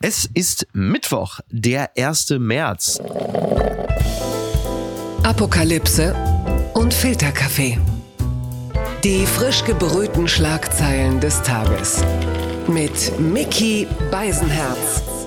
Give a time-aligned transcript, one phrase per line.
[0.00, 2.30] Es ist Mittwoch, der 1.
[2.38, 3.00] März.
[5.24, 6.14] Apokalypse
[6.74, 7.78] und Filterkaffee.
[9.02, 12.04] Die frisch gebrühten Schlagzeilen des Tages.
[12.68, 15.17] Mit Mickey Beisenherz.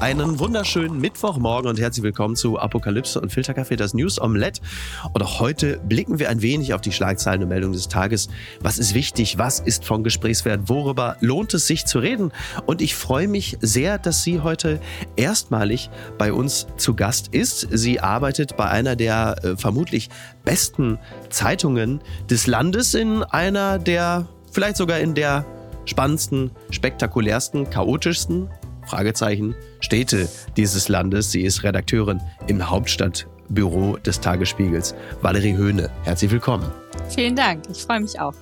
[0.00, 4.60] Einen wunderschönen Mittwochmorgen und herzlich willkommen zu Apokalypse und Filterkaffee, das News Omelette.
[5.12, 8.28] Und auch heute blicken wir ein wenig auf die Schlagzeilen und Meldungen des Tages.
[8.60, 9.38] Was ist wichtig?
[9.38, 10.68] Was ist von Gesprächswert?
[10.68, 12.30] Worüber lohnt es sich zu reden?
[12.64, 14.80] Und ich freue mich sehr, dass sie heute
[15.16, 17.66] erstmalig bei uns zu Gast ist.
[17.72, 20.10] Sie arbeitet bei einer der äh, vermutlich
[20.44, 25.44] besten Zeitungen des Landes in einer der, vielleicht sogar in der
[25.86, 28.48] spannendsten, spektakulärsten, chaotischsten
[28.88, 31.30] Fragezeichen, Städte dieses Landes.
[31.30, 34.94] Sie ist Redakteurin im Hauptstadtbüro des Tagesspiegels.
[35.20, 36.72] Valerie Höhne, herzlich willkommen.
[37.10, 38.34] Vielen Dank, ich freue mich auch.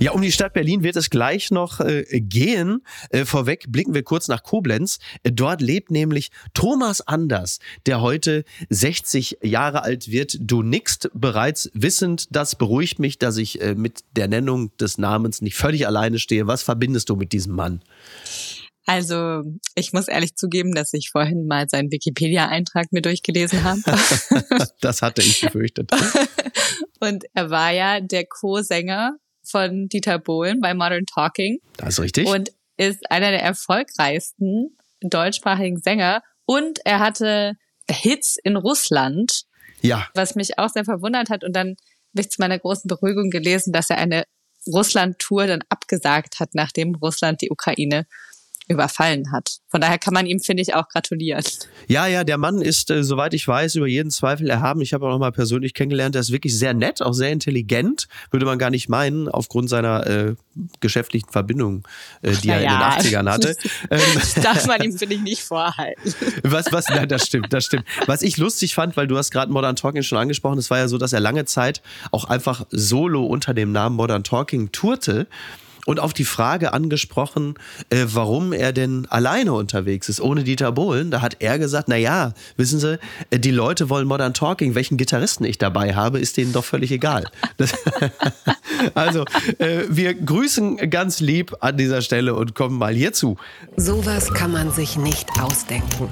[0.00, 2.82] Ja, um die Stadt Berlin wird es gleich noch äh, gehen.
[3.10, 4.98] Äh, vorweg blicken wir kurz nach Koblenz.
[5.22, 10.36] Äh, dort lebt nämlich Thomas Anders, der heute 60 Jahre alt wird.
[10.40, 15.42] Du nickst bereits wissend, das beruhigt mich, dass ich äh, mit der Nennung des Namens
[15.42, 16.48] nicht völlig alleine stehe.
[16.48, 17.82] Was verbindest du mit diesem Mann?
[18.86, 19.42] Also
[19.74, 23.80] ich muss ehrlich zugeben, dass ich vorhin mal seinen Wikipedia-Eintrag mir durchgelesen habe.
[24.80, 25.90] das hatte ich befürchtet.
[27.00, 31.58] Und er war ja der Co-Sänger von Dieter Bohlen bei Modern Talking.
[31.76, 32.28] Das ist richtig.
[32.28, 36.22] Und ist einer der erfolgreichsten deutschsprachigen Sänger.
[36.44, 37.54] Und er hatte
[37.88, 39.44] Hits in Russland.
[39.80, 40.08] Ja.
[40.14, 41.44] Was mich auch sehr verwundert hat.
[41.44, 41.76] Und dann
[42.12, 44.24] habe ich zu meiner großen Beruhigung gelesen, dass er eine
[44.66, 48.06] Russland-Tour dann abgesagt hat, nachdem Russland die Ukraine
[48.68, 49.58] überfallen hat.
[49.68, 51.42] Von daher kann man ihm, finde ich, auch gratulieren.
[51.88, 54.80] Ja, ja, der Mann ist, äh, soweit ich weiß, über jeden Zweifel erhaben.
[54.80, 56.14] Ich habe auch noch mal persönlich kennengelernt.
[56.14, 58.06] Er ist wirklich sehr nett, auch sehr intelligent.
[58.30, 60.34] Würde man gar nicht meinen, aufgrund seiner äh,
[60.80, 61.86] geschäftlichen Verbindung,
[62.22, 63.56] äh, die er ja, in den 80ern hatte.
[64.14, 66.14] Das darf man ihm, finde ich, nicht vorhalten.
[66.42, 67.84] Was, was, nein, das stimmt, das stimmt.
[68.06, 70.88] Was ich lustig fand, weil du hast gerade Modern Talking schon angesprochen, es war ja
[70.88, 75.26] so, dass er lange Zeit auch einfach solo unter dem Namen Modern Talking tourte
[75.86, 77.54] und auf die Frage angesprochen,
[77.90, 81.10] äh, warum er denn alleine unterwegs ist, ohne Dieter Bohlen.
[81.10, 82.98] Da hat er gesagt, na ja, wissen Sie,
[83.30, 84.74] äh, die Leute wollen Modern Talking.
[84.74, 87.24] Welchen Gitarristen ich dabei habe, ist denen doch völlig egal.
[87.56, 87.74] Das,
[88.94, 89.24] also,
[89.58, 93.36] äh, wir grüßen ganz lieb an dieser Stelle und kommen mal hierzu.
[93.76, 96.08] Sowas kann man sich nicht ausdenken.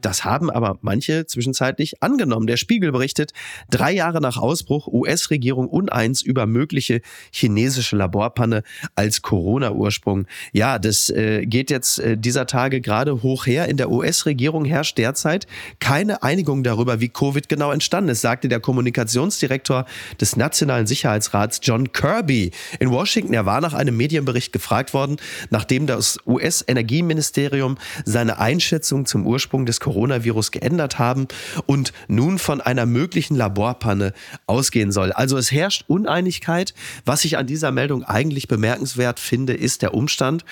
[0.00, 2.46] Das haben aber manche zwischenzeitlich angenommen.
[2.46, 3.32] Der Spiegel berichtet,
[3.70, 7.00] drei Jahre nach Ausbruch US-Regierung uneins über mögliche
[7.32, 8.62] chinesische Laborpanne
[8.94, 10.26] als Corona-Ursprung.
[10.52, 13.68] Ja, das äh, geht jetzt äh, dieser Tage gerade hoch her.
[13.68, 15.46] In der US-Regierung herrscht derzeit
[15.80, 19.86] keine Einigung darüber, wie Covid genau entstanden ist, sagte der Kommunikationsdirektor
[20.20, 23.34] des Nationalen Sicherheitsrats John Kirby in Washington.
[23.34, 25.16] Er war nach einem Medienbericht gefragt worden,
[25.50, 31.28] nachdem das US-Energieministerium seine Einschätzung zum Ursprung des Coronavirus geändert haben
[31.64, 34.12] und nun von einer möglichen Laborpanne
[34.46, 35.12] ausgehen soll.
[35.12, 36.74] Also es herrscht Uneinigkeit.
[37.06, 40.44] Was ich an dieser Meldung eigentlich bemerkenswert finde, ist der Umstand,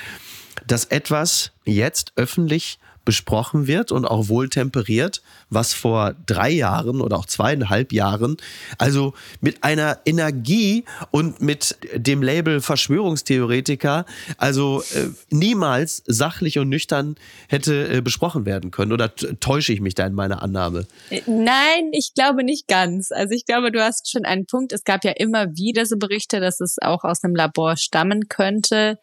[0.66, 7.16] dass etwas jetzt öffentlich besprochen wird und auch wohl temperiert, was vor drei Jahren oder
[7.16, 8.36] auch zweieinhalb Jahren,
[8.76, 14.04] also mit einer Energie und mit dem Label Verschwörungstheoretiker,
[14.36, 17.16] also äh, niemals sachlich und nüchtern
[17.48, 18.92] hätte äh, besprochen werden können.
[18.92, 20.86] Oder täusche ich mich da in meiner Annahme?
[21.08, 23.12] Äh, nein, ich glaube nicht ganz.
[23.12, 24.72] Also ich glaube, du hast schon einen Punkt.
[24.72, 28.98] Es gab ja immer wieder so Berichte, dass es auch aus einem Labor stammen könnte.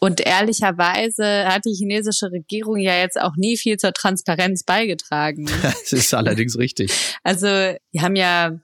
[0.00, 5.46] Und ehrlicherweise hat die chinesische Regierung ja jetzt auch nie viel zur Transparenz beigetragen.
[5.62, 6.92] Das ist allerdings richtig.
[7.22, 7.46] Also,
[7.92, 8.58] die haben ja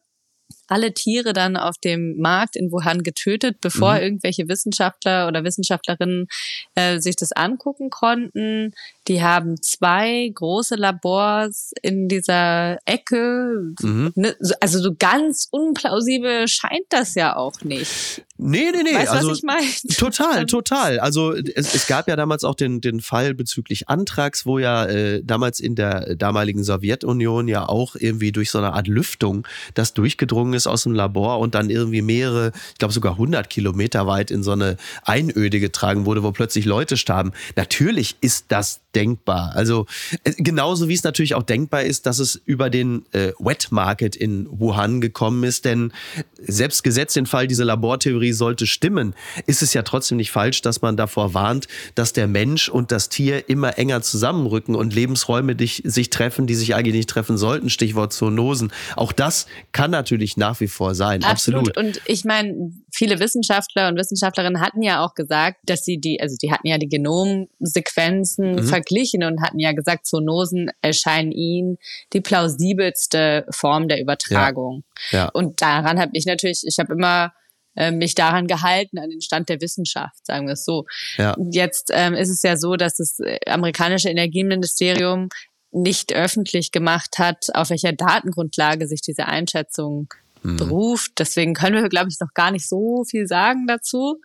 [0.71, 4.03] alle Tiere dann auf dem Markt in Wuhan getötet, bevor mhm.
[4.03, 6.29] irgendwelche Wissenschaftler oder Wissenschaftlerinnen
[6.77, 8.73] äh, sich das angucken konnten.
[9.11, 13.75] Die haben zwei große Labors in dieser Ecke.
[13.81, 14.13] Mhm.
[14.15, 18.23] Ne, also so ganz unplausibel scheint das ja auch nicht.
[18.39, 18.95] Nee, nee, nee.
[18.95, 19.67] Weißt, also, was ich meine?
[19.99, 21.01] Total, total.
[21.01, 25.23] Also es, es gab ja damals auch den, den Fall bezüglich Antrags, wo ja äh,
[25.25, 29.45] damals in der damaligen Sowjetunion ja auch irgendwie durch so eine Art Lüftung
[29.75, 34.07] das durchgedrungen ist aus dem Labor und dann irgendwie mehrere, ich glaube sogar 100 Kilometer
[34.07, 37.33] weit in so eine Einöde getragen wurde, wo plötzlich Leute starben.
[37.57, 39.53] Natürlich ist das der denkbar.
[39.55, 39.87] Also
[40.25, 44.15] äh, genauso wie es natürlich auch denkbar ist, dass es über den äh, Wet Market
[44.15, 45.93] in Wuhan gekommen ist, denn
[46.39, 49.15] selbst gesetzt den Fall, diese Labortheorie sollte stimmen,
[49.47, 53.09] ist es ja trotzdem nicht falsch, dass man davor warnt, dass der Mensch und das
[53.09, 57.71] Tier immer enger zusammenrücken und Lebensräume dich, sich treffen, die sich eigentlich nicht treffen sollten.
[57.71, 58.73] Stichwort Zoonosen.
[58.97, 61.25] Auch das kann natürlich nach wie vor sein.
[61.25, 61.69] Absolut.
[61.71, 61.77] Absolut.
[61.79, 66.37] Und ich meine, viele Wissenschaftler und Wissenschaftlerinnen hatten ja auch gesagt, dass sie die, also
[66.43, 68.65] die hatten ja die Genomsequenzen Mhm.
[68.65, 68.90] verglichen
[69.25, 71.79] und hatten ja gesagt, Zoonosen erscheinen ihnen
[72.13, 74.85] die plausibelste Form der Übertragung.
[75.11, 75.29] Ja.
[75.29, 77.33] Und daran habe ich natürlich, ich habe immer
[77.77, 80.87] äh, mich daran gehalten, an den Stand der Wissenschaft, sagen wir es so.
[81.17, 81.37] Ja.
[81.51, 85.29] Jetzt ähm, ist es ja so, dass das äh, amerikanische Energieministerium
[85.73, 90.09] nicht öffentlich gemacht hat, auf welcher Datengrundlage sich diese Einschätzung
[90.43, 90.57] Mhm.
[90.57, 91.13] beruft.
[91.19, 94.21] Deswegen können wir, glaube ich, noch gar nicht so viel sagen dazu.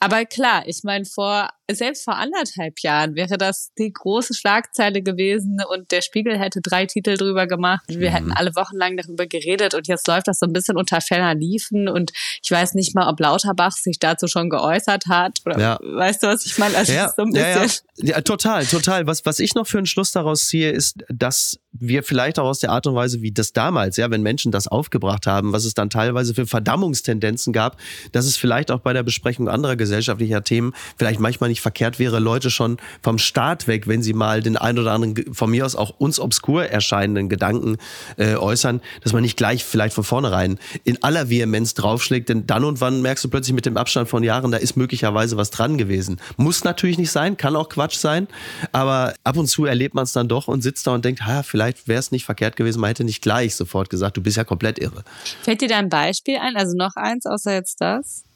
[0.00, 5.58] Aber klar, ich meine, vor, selbst vor anderthalb Jahren wäre das die große Schlagzeile gewesen
[5.70, 7.82] und der Spiegel hätte drei Titel drüber gemacht.
[7.88, 8.14] Wir Mhm.
[8.14, 11.88] hätten alle wochenlang darüber geredet und jetzt läuft das so ein bisschen unter ferner Liefen
[11.88, 12.12] und
[12.42, 15.78] ich weiß nicht mal, ob Lauterbach sich dazu schon geäußert hat oder Ja.
[15.82, 16.76] weißt du, was ich meine?
[16.76, 17.82] Also Ja, so ein bisschen.
[17.96, 18.16] ja.
[18.16, 19.06] ja, total, total.
[19.08, 22.60] Was, was ich noch für einen Schluss daraus ziehe, ist, dass wir vielleicht auch aus
[22.60, 25.74] der Art und Weise, wie das damals, ja, wenn Menschen das aufgebracht haben, was es
[25.74, 27.78] dann teilweise für Verdammungstendenzen gab,
[28.12, 32.18] dass es vielleicht auch bei der Besprechung anderer gesellschaftlicher Themen vielleicht manchmal nicht verkehrt wäre,
[32.18, 35.74] Leute schon vom Start weg, wenn sie mal den ein oder anderen, von mir aus
[35.74, 37.78] auch uns obskur erscheinenden Gedanken
[38.16, 42.64] äh, äußern, dass man nicht gleich vielleicht von vornherein in aller Vehemenz draufschlägt, denn dann
[42.64, 45.78] und wann merkst du plötzlich mit dem Abstand von Jahren, da ist möglicherweise was dran
[45.78, 46.20] gewesen.
[46.36, 48.28] Muss natürlich nicht sein, kann auch Quatsch sein,
[48.72, 51.42] aber ab und zu erlebt man es dann doch und sitzt da und denkt, ha,
[51.42, 54.44] vielleicht wäre es nicht verkehrt gewesen, man hätte nicht gleich sofort gesagt, du bist ja
[54.44, 55.04] komplett irre.
[55.42, 56.56] Fällt dir da ein Beispiel ein?
[56.56, 58.27] Also noch eins, außer jetzt das?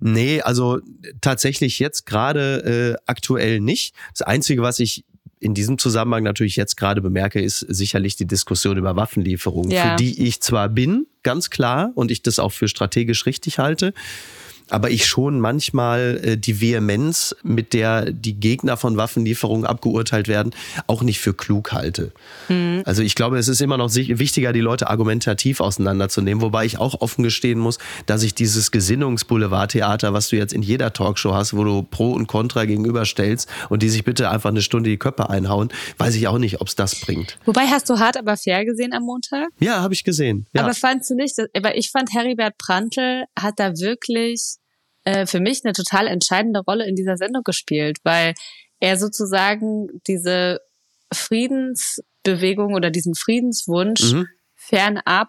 [0.00, 0.80] Nee, also
[1.20, 3.94] tatsächlich jetzt gerade äh, aktuell nicht.
[4.16, 5.04] Das Einzige, was ich
[5.38, 9.92] in diesem Zusammenhang natürlich jetzt gerade bemerke, ist sicherlich die Diskussion über Waffenlieferungen, Ja.
[9.92, 13.94] für die ich zwar bin, ganz klar, und ich das auch für strategisch richtig halte,
[14.70, 20.52] aber ich schon manchmal äh, die Vehemenz, mit der die Gegner von Waffenlieferungen abgeurteilt werden,
[20.86, 22.12] auch nicht für klug halte.
[22.84, 27.00] Also ich glaube, es ist immer noch wichtiger, die Leute argumentativ auseinanderzunehmen, wobei ich auch
[27.00, 31.64] offen gestehen muss, dass ich dieses Gesinnungsboulevardtheater, was du jetzt in jeder Talkshow hast, wo
[31.64, 35.68] du Pro und Contra gegenüberstellst und die sich bitte einfach eine Stunde die Köpfe einhauen,
[35.98, 37.38] weiß ich auch nicht, ob es das bringt.
[37.44, 39.48] Wobei hast du hart aber fair gesehen am Montag?
[39.60, 40.46] Ja, habe ich gesehen.
[40.52, 40.62] Ja.
[40.64, 44.56] Aber fandst du nicht, dass- aber ich fand Heribert Prantl hat da wirklich
[45.04, 48.34] äh, für mich eine total entscheidende Rolle in dieser Sendung gespielt, weil
[48.80, 50.60] er sozusagen diese
[51.12, 54.26] Friedensbewegung oder diesen Friedenswunsch Mhm.
[54.54, 55.28] fernab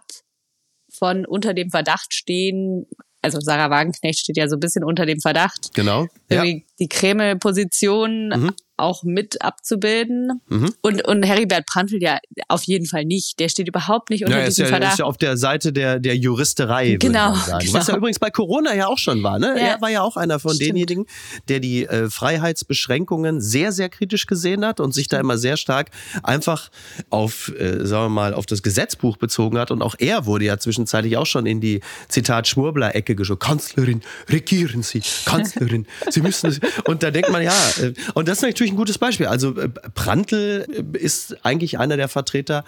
[0.93, 2.85] von unter dem Verdacht stehen,
[3.21, 6.07] also Sarah Wagenknecht steht ja so ein bisschen unter dem Verdacht, genau.
[6.29, 6.43] Ja.
[6.43, 8.55] die Kreml-Position Mhm.
[8.81, 10.41] Auch mit abzubilden.
[10.49, 10.73] Mhm.
[10.81, 13.39] Und, und Heribert Prantl ja auf jeden Fall nicht.
[13.39, 14.93] Der steht überhaupt nicht unter Ja, diesem ja, er Verdacht.
[14.93, 17.73] ist ja auf der Seite der, der Juristerei, würde Genau, genau.
[17.73, 19.39] Was ja übrigens bei Corona ja auch schon war.
[19.39, 19.55] Ne?
[19.57, 19.67] Ja.
[19.67, 20.69] Er war ja auch einer von Stimmt.
[20.69, 21.05] denjenigen,
[21.47, 25.91] der die äh, Freiheitsbeschränkungen sehr, sehr kritisch gesehen hat und sich da immer sehr stark
[26.23, 26.69] einfach
[27.09, 29.71] auf, äh, sagen wir mal, auf das Gesetzbuch bezogen hat.
[29.71, 33.39] Und auch er wurde ja zwischenzeitlich auch schon in die Zitat Schwurbler-Ecke geschoben.
[33.39, 36.59] Kanzlerin, regieren Sie, Kanzlerin, Sie müssen es.
[36.85, 39.27] Und da denkt man, ja, äh, und das ist natürlich ein gutes Beispiel.
[39.27, 42.63] Also äh, Prantl äh, ist eigentlich einer der Vertreter,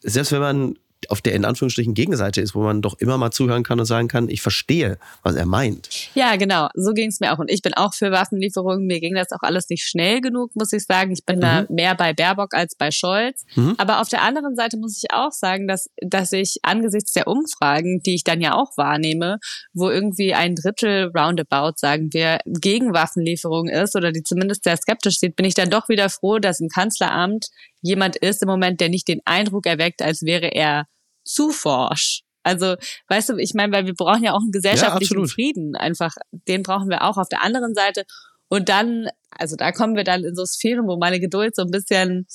[0.00, 0.78] selbst wenn man
[1.08, 4.08] auf der in Anführungsstrichen Gegenseite ist, wo man doch immer mal zuhören kann und sagen
[4.08, 5.88] kann, ich verstehe, was er meint.
[6.14, 6.68] Ja, genau.
[6.74, 7.38] So ging es mir auch.
[7.38, 8.86] Und ich bin auch für Waffenlieferungen.
[8.86, 11.12] Mir ging das auch alles nicht schnell genug, muss ich sagen.
[11.12, 13.44] Ich bin da mehr bei Baerbock als bei Scholz.
[13.54, 13.74] Mhm.
[13.78, 18.00] Aber auf der anderen Seite muss ich auch sagen, dass, dass ich angesichts der Umfragen,
[18.04, 19.38] die ich dann ja auch wahrnehme,
[19.72, 25.18] wo irgendwie ein Drittel roundabout, sagen wir, gegen Waffenlieferungen ist oder die zumindest sehr skeptisch
[25.18, 27.46] sieht, bin ich dann doch wieder froh, dass im Kanzleramt
[27.82, 30.86] jemand ist im Moment, der nicht den Eindruck erweckt, als wäre er
[31.32, 32.22] zu forsch.
[32.42, 32.76] Also,
[33.08, 35.30] weißt du, ich meine, weil wir brauchen ja auch einen gesellschaftlichen absolut.
[35.30, 35.76] Frieden.
[35.76, 38.04] Einfach, den brauchen wir auch auf der anderen Seite.
[38.48, 41.70] Und dann, also da kommen wir dann in so Sphären, wo meine Geduld so ein
[41.70, 42.26] bisschen,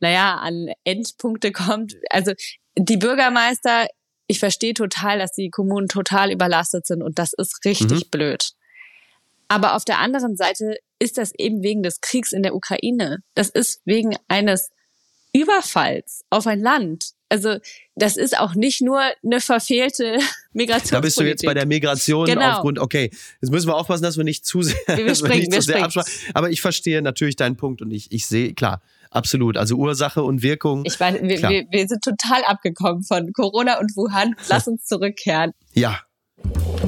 [0.00, 1.94] naja, an Endpunkte kommt.
[2.10, 2.32] Also
[2.76, 3.88] die Bürgermeister,
[4.26, 8.50] ich verstehe total, dass die Kommunen total überlastet sind und das ist richtig blöd.
[9.48, 13.20] Aber auf der anderen Seite ist das eben wegen des Kriegs in der Ukraine.
[13.34, 14.68] Das ist wegen eines
[15.32, 17.12] Überfalls auf ein Land.
[17.30, 17.56] Also
[17.94, 20.18] das ist auch nicht nur eine verfehlte
[20.52, 20.90] Migrationspolitik.
[20.92, 22.52] Da bist du jetzt bei der Migration Genau.
[22.52, 25.60] aufgrund, okay, jetzt müssen wir aufpassen, dass wir nicht zu sehr, Wir springen, nicht wir
[25.60, 25.84] zu sehr springen.
[25.84, 26.12] abschweifen.
[26.34, 28.80] Aber ich verstehe natürlich deinen Punkt und ich, ich sehe, klar,
[29.10, 29.56] absolut.
[29.58, 30.84] Also Ursache und Wirkung.
[30.86, 34.34] Ich meine, wir, wir, wir sind total abgekommen von Corona und Wuhan.
[34.48, 35.52] Lass uns zurückkehren.
[35.74, 36.00] ja,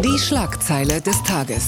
[0.03, 1.67] Die Schlagzeile des Tages.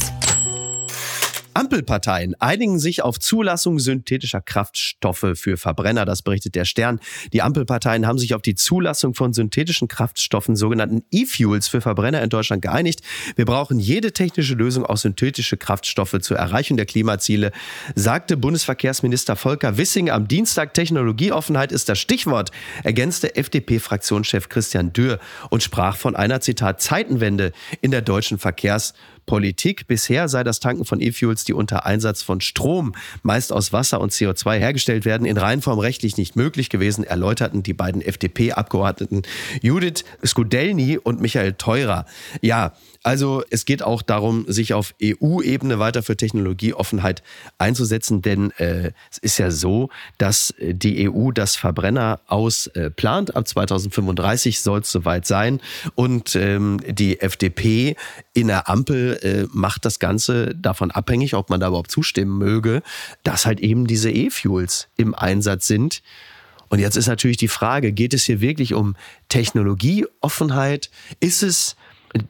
[1.54, 7.00] Ampelparteien einigen sich auf Zulassung synthetischer Kraftstoffe für Verbrenner, das berichtet der Stern.
[7.32, 12.30] Die Ampelparteien haben sich auf die Zulassung von synthetischen Kraftstoffen, sogenannten E-Fuels für Verbrenner in
[12.30, 13.00] Deutschland geeinigt.
[13.36, 17.52] Wir brauchen jede technische Lösung, auch synthetische Kraftstoffe zur Erreichung der Klimaziele,
[17.94, 20.74] sagte Bundesverkehrsminister Volker Wissing am Dienstag.
[20.74, 22.50] Technologieoffenheit ist das Stichwort,
[22.82, 25.18] ergänzte FDP-Fraktionschef Christian Dürr
[25.50, 28.94] und sprach von einer, Zitat, Zeitenwende in der deutschen Verkehrs-
[29.32, 29.86] Politik.
[29.86, 34.12] Bisher sei das Tanken von E-Fuels, die unter Einsatz von Strom, meist aus Wasser und
[34.12, 39.22] CO2 hergestellt werden, in Reinform rechtlich nicht möglich gewesen, erläuterten die beiden FDP-Abgeordneten
[39.62, 42.04] Judith Skudelny und Michael Theurer.
[42.42, 47.22] Ja, also es geht auch darum, sich auf EU-Ebene weiter für Technologieoffenheit
[47.56, 53.34] einzusetzen, denn äh, es ist ja so, dass die EU das Verbrenner aus äh, plant.
[53.34, 55.60] Ab 2035 soll es soweit sein.
[55.94, 57.96] Und ähm, die FDP
[58.34, 62.82] in der Ampel äh, macht das Ganze davon abhängig, ob man da überhaupt zustimmen möge,
[63.22, 66.02] dass halt eben diese E-Fuels im Einsatz sind.
[66.68, 68.96] Und jetzt ist natürlich die Frage, geht es hier wirklich um
[69.28, 70.90] Technologieoffenheit?
[71.20, 71.76] Ist es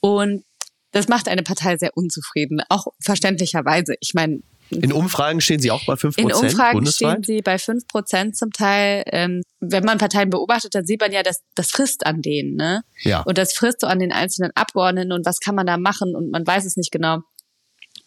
[0.00, 0.44] Und
[0.92, 3.94] das macht eine Partei sehr unzufrieden, auch verständlicherweise.
[4.00, 6.30] Ich meine, in Umfragen stehen Sie auch bei 5 Prozent?
[6.30, 7.10] In Umfragen bundesweit?
[7.10, 9.02] stehen Sie bei 5 Prozent zum Teil.
[9.06, 12.54] Ähm, wenn man Parteien beobachtet, dann sieht man ja, dass das frisst an denen.
[12.54, 12.82] Ne?
[13.02, 13.22] Ja.
[13.22, 16.30] Und das frisst so an den einzelnen Abgeordneten und was kann man da machen und
[16.30, 17.18] man weiß es nicht genau.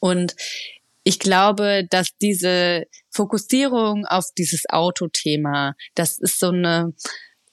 [0.04, 0.36] Und
[1.06, 6.94] ich glaube, dass diese Fokussierung auf dieses Autothema, das ist so eine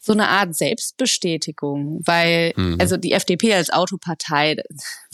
[0.03, 2.79] so eine Art Selbstbestätigung, weil mhm.
[2.81, 4.57] also die FDP als Autopartei,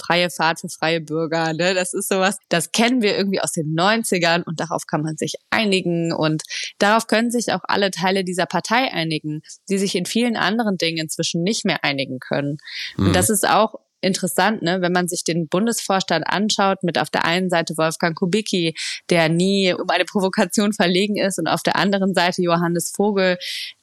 [0.00, 3.74] freie Fahrt für freie Bürger, ne, das ist sowas, das kennen wir irgendwie aus den
[3.76, 6.44] 90ern und darauf kann man sich einigen und
[6.78, 10.98] darauf können sich auch alle Teile dieser Partei einigen, die sich in vielen anderen Dingen
[10.98, 12.58] inzwischen nicht mehr einigen können.
[12.96, 13.08] Mhm.
[13.08, 17.24] Und das ist auch interessant, ne, wenn man sich den Bundesvorstand anschaut, mit auf der
[17.24, 18.74] einen Seite Wolfgang Kubicki,
[19.10, 23.38] der nie um eine Provokation verlegen ist, und auf der anderen Seite Johannes Vogel,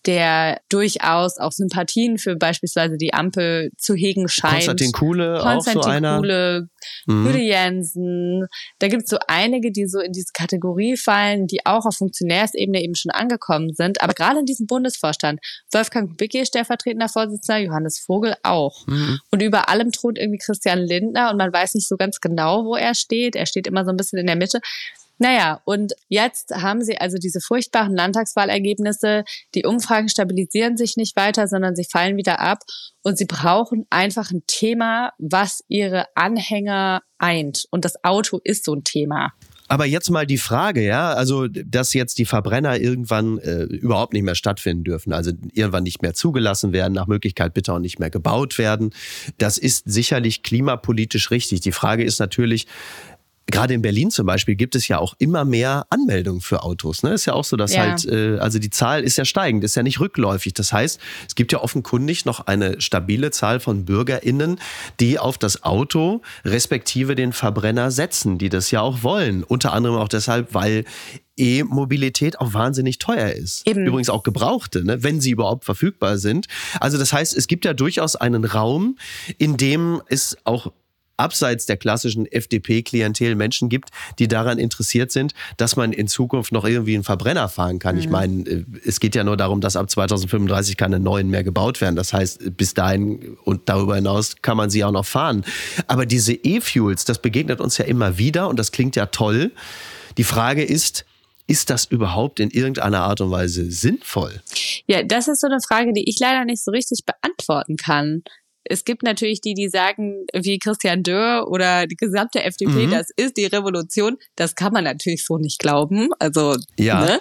[0.05, 4.55] der durchaus auch Sympathien für beispielsweise die Ampel zu hegen scheint.
[4.55, 6.17] Konstantin Kuhle, Konstantin auch so einer.
[6.17, 6.67] Kuhle,
[7.05, 7.35] mhm.
[7.35, 8.45] Jensen.
[8.79, 12.81] Da gibt es so einige, die so in diese Kategorie fallen, die auch auf Funktionärsebene
[12.81, 14.01] eben schon angekommen sind.
[14.01, 15.39] Aber gerade in diesem Bundesvorstand,
[15.71, 18.85] Wolfgang Kubicki stellvertretender Vorsitzender, Johannes Vogel auch.
[18.87, 19.19] Mhm.
[19.31, 22.75] Und über allem thront irgendwie Christian Lindner und man weiß nicht so ganz genau, wo
[22.75, 23.35] er steht.
[23.35, 24.59] Er steht immer so ein bisschen in der Mitte.
[25.19, 29.23] Naja, und jetzt haben sie also diese furchtbaren Landtagswahlergebnisse.
[29.53, 32.59] Die Umfragen stabilisieren sich nicht weiter, sondern sie fallen wieder ab.
[33.03, 37.65] Und sie brauchen einfach ein Thema, was ihre Anhänger eint.
[37.69, 39.31] Und das Auto ist so ein Thema.
[39.67, 44.23] Aber jetzt mal die Frage, ja, also dass jetzt die Verbrenner irgendwann äh, überhaupt nicht
[44.23, 48.09] mehr stattfinden dürfen, also irgendwann nicht mehr zugelassen werden, nach Möglichkeit bitte auch nicht mehr
[48.09, 48.93] gebaut werden,
[49.37, 51.61] das ist sicherlich klimapolitisch richtig.
[51.61, 52.67] Die Frage ist natürlich,
[53.47, 57.03] Gerade in Berlin zum Beispiel gibt es ja auch immer mehr Anmeldungen für Autos.
[57.03, 57.13] Ne?
[57.13, 57.81] Ist ja auch so, dass ja.
[57.81, 60.53] halt, äh, also die Zahl ist ja steigend, ist ja nicht rückläufig.
[60.53, 64.59] Das heißt, es gibt ja offenkundig noch eine stabile Zahl von BürgerInnen,
[64.99, 69.43] die auf das Auto respektive den Verbrenner setzen, die das ja auch wollen.
[69.43, 70.85] Unter anderem auch deshalb, weil
[71.35, 73.67] E-Mobilität auch wahnsinnig teuer ist.
[73.67, 73.85] Eben.
[73.85, 75.03] Übrigens auch gebrauchte, ne?
[75.03, 76.47] wenn sie überhaupt verfügbar sind.
[76.79, 78.97] Also das heißt, es gibt ja durchaus einen Raum,
[79.37, 80.71] in dem es auch
[81.23, 83.89] abseits der klassischen FDP-Klientel Menschen gibt,
[84.19, 87.95] die daran interessiert sind, dass man in Zukunft noch irgendwie einen Verbrenner fahren kann.
[87.95, 88.01] Mhm.
[88.01, 91.79] Ich meine, äh, es geht ja nur darum, dass ab 2035 keine neuen mehr gebaut
[91.79, 91.95] werden.
[91.95, 95.45] Das heißt, bis dahin und darüber hinaus kann man sie auch noch fahren.
[95.87, 99.51] Aber diese E-Fuels, das begegnet uns ja immer wieder und das klingt ja toll.
[100.17, 101.05] Die Frage ist,
[101.47, 104.41] ist das überhaupt in irgendeiner Art und Weise sinnvoll?
[104.87, 108.23] Ja, das ist so eine Frage, die ich leider nicht so richtig beantworten kann
[108.65, 112.91] es gibt natürlich die, die sagen, wie Christian Dörr oder die gesamte FDP, mhm.
[112.91, 114.17] das ist die Revolution.
[114.35, 116.09] Das kann man natürlich so nicht glauben.
[116.19, 117.05] Also, ja.
[117.05, 117.19] Ne?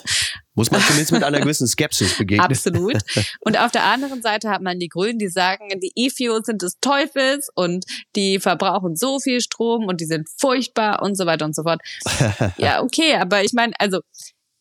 [0.55, 2.45] Muss man zumindest mit einer gewissen Skepsis begegnen.
[2.45, 2.99] Absolut.
[3.41, 6.79] Und auf der anderen Seite hat man die Grünen, die sagen, die E-Fuels sind des
[6.81, 11.55] Teufels und die verbrauchen so viel Strom und die sind furchtbar und so weiter und
[11.55, 11.81] so fort.
[12.59, 14.01] Ja, okay, aber ich meine, also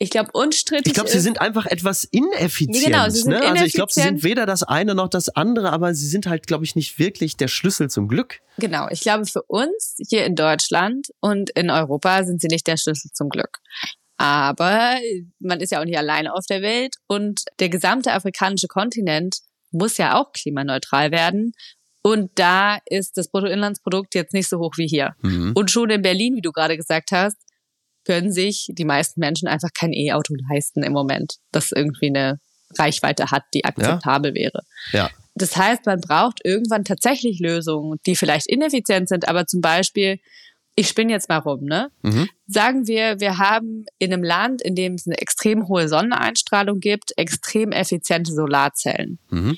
[0.02, 0.88] ich glaube, unstrittig.
[0.88, 2.86] Ich glaube, sie sind einfach etwas ineffizient.
[2.86, 3.42] Genau, sie sind ne?
[3.44, 6.48] Also ich glaube, sie sind weder das eine noch das andere, aber sie sind halt,
[6.48, 8.40] glaube ich, nicht wirklich der Schlüssel zum Glück.
[8.58, 12.78] Genau, ich glaube, für uns hier in Deutschland und in Europa sind sie nicht der
[12.78, 13.60] Schlüssel zum Glück.
[14.18, 14.98] Aber
[15.38, 19.98] man ist ja auch nicht alleine auf der Welt und der gesamte afrikanische Kontinent muss
[19.98, 21.52] ja auch klimaneutral werden.
[22.02, 25.16] Und da ist das Bruttoinlandsprodukt jetzt nicht so hoch wie hier.
[25.22, 25.52] Mhm.
[25.54, 27.38] Und schon in Berlin, wie du gerade gesagt hast,
[28.06, 32.40] können sich die meisten Menschen einfach kein E-Auto leisten im Moment, das irgendwie eine
[32.78, 34.36] Reichweite hat, die akzeptabel ja.
[34.36, 34.62] wäre.
[34.92, 35.10] Ja.
[35.36, 40.20] Das heißt, man braucht irgendwann tatsächlich Lösungen, die vielleicht ineffizient sind, aber zum Beispiel,
[40.76, 41.90] ich spinne jetzt mal rum, ne?
[42.02, 42.30] Mhm.
[42.48, 47.12] Sagen wir, wir haben in einem Land, in dem es eine extrem hohe Sonneneinstrahlung gibt,
[47.18, 49.20] extrem effiziente Solarzellen.
[49.30, 49.58] Mhm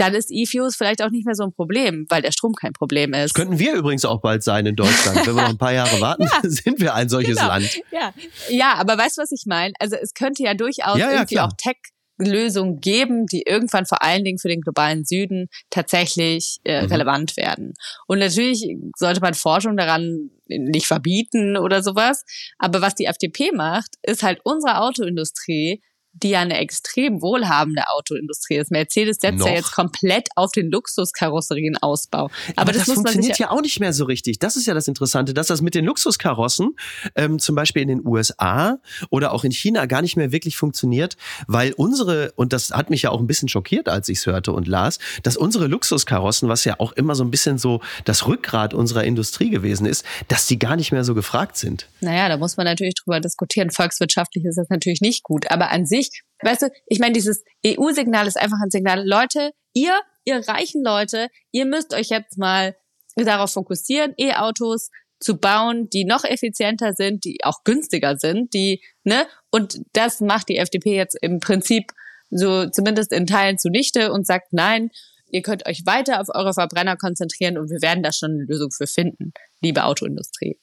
[0.00, 3.12] dann ist E-Fuels vielleicht auch nicht mehr so ein Problem, weil der Strom kein Problem
[3.12, 3.24] ist.
[3.24, 5.26] Das könnten wir übrigens auch bald sein in Deutschland.
[5.26, 7.48] Wenn wir noch ein paar Jahre warten, ja, sind wir ein solches genau.
[7.48, 7.80] Land.
[7.90, 8.12] Ja.
[8.48, 9.74] ja, aber weißt du, was ich meine?
[9.78, 11.48] Also es könnte ja durchaus ja, ja, irgendwie klar.
[11.48, 11.76] auch Tech
[12.18, 16.88] Lösungen geben, die irgendwann vor allen Dingen für den globalen Süden tatsächlich äh, mhm.
[16.88, 17.74] relevant werden.
[18.06, 22.24] Und natürlich sollte man Forschung daran nicht verbieten oder sowas.
[22.58, 25.82] Aber was die FDP macht, ist halt unsere Autoindustrie
[26.22, 28.70] die ja eine extrem wohlhabende Autoindustrie ist.
[28.70, 29.46] Mercedes setzt Noch?
[29.46, 32.24] ja jetzt komplett auf den Luxuskarosserienausbau.
[32.24, 34.38] Aber, Aber das, das funktioniert ja, auch nicht mehr so richtig.
[34.38, 36.76] Das ist ja das Interessante, dass das mit den Luxuskarossen
[37.14, 38.78] ähm, zum Beispiel in den USA
[39.10, 43.02] oder auch in China gar nicht mehr wirklich funktioniert, weil unsere, und das hat mich
[43.02, 46.64] ja auch ein bisschen schockiert, als ich es hörte und las, dass unsere Luxuskarossen, was
[46.64, 50.58] ja auch immer so ein bisschen so das Rückgrat unserer Industrie gewesen ist, dass die
[50.58, 51.88] gar nicht mehr so gefragt sind.
[52.00, 53.70] Naja, da muss man natürlich drüber diskutieren.
[53.70, 55.50] Volkswirtschaftlich ist das natürlich nicht gut.
[55.50, 56.22] Aber an sich nicht.
[56.42, 59.06] Weißt du, ich meine, dieses EU-Signal ist einfach ein Signal.
[59.06, 62.76] Leute, ihr, ihr reichen Leute, ihr müsst euch jetzt mal
[63.16, 69.26] darauf fokussieren, E-Autos zu bauen, die noch effizienter sind, die auch günstiger sind, die, ne?
[69.50, 71.92] Und das macht die FDP jetzt im Prinzip
[72.30, 74.90] so zumindest in Teilen zunichte und sagt, nein,
[75.30, 78.70] ihr könnt euch weiter auf eure Verbrenner konzentrieren und wir werden da schon eine Lösung
[78.70, 79.32] für finden,
[79.62, 80.58] liebe Autoindustrie.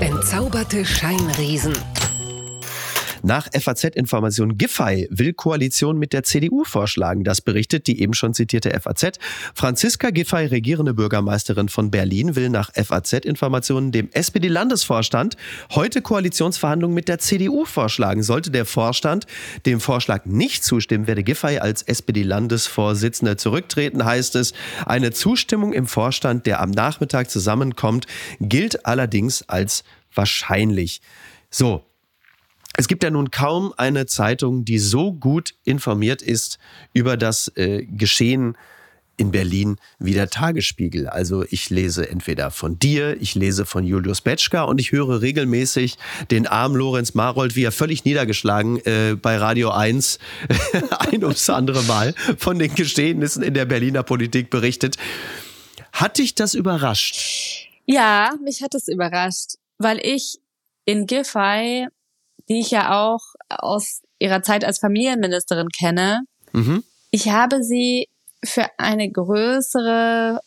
[0.00, 1.74] Entzauberte Scheinriesen.
[3.22, 7.24] Nach FAZ-Information Giffey will Koalition mit der CDU vorschlagen.
[7.24, 9.18] Das berichtet die eben schon zitierte FAZ.
[9.54, 15.36] Franziska Giffey, regierende Bürgermeisterin von Berlin, will nach FAZ-Informationen dem SPD-Landesvorstand
[15.74, 18.22] heute Koalitionsverhandlungen mit der CDU vorschlagen.
[18.22, 19.26] Sollte der Vorstand
[19.66, 24.54] dem Vorschlag nicht zustimmen, werde Giffey als SPD-Landesvorsitzende zurücktreten, heißt es.
[24.86, 28.06] Eine Zustimmung im Vorstand, der am Nachmittag zusammenkommt,
[28.40, 29.84] gilt allerdings als
[30.14, 31.00] wahrscheinlich.
[31.50, 31.84] So,
[32.80, 36.58] es gibt ja nun kaum eine Zeitung, die so gut informiert ist
[36.94, 38.56] über das äh, Geschehen
[39.18, 41.06] in Berlin wie der Tagesspiegel.
[41.06, 45.98] Also ich lese entweder von dir, ich lese von Julius Betschka und ich höre regelmäßig
[46.30, 50.18] den armen Lorenz Marold, wie er völlig niedergeschlagen äh, bei Radio 1
[51.00, 54.96] ein ums andere Mal von den Geschehnissen in der Berliner Politik berichtet.
[55.92, 57.68] Hat dich das überrascht?
[57.84, 60.38] Ja, mich hat es überrascht, weil ich
[60.86, 61.86] in Giffey
[62.50, 66.22] die ich ja auch aus ihrer Zeit als Familienministerin kenne.
[66.52, 66.82] Mhm.
[67.10, 68.08] Ich habe sie
[68.44, 70.40] für eine größere